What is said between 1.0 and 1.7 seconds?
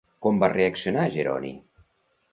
Jeroni?